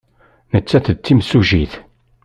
Nettat 0.53 0.87
d 0.95 0.97
timsujjit. 0.99 1.73